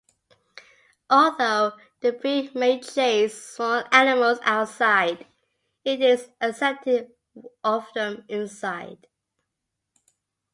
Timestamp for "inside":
8.27-9.05